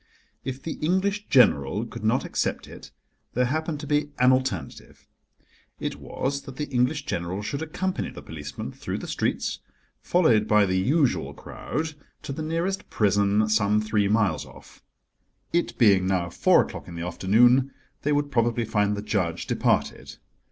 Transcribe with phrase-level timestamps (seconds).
[0.43, 2.89] If the English General could not accept it
[3.35, 5.07] there happened to be an alternative.
[5.79, 9.59] It was that the English General should accompany the policeman through the streets,
[10.01, 11.93] followed by the usual crowd,
[12.23, 14.81] to the nearest prison, some three miles off.
[15.53, 17.69] It being now four o'clock in the afternoon,
[18.01, 20.17] they would probably find the judge departed.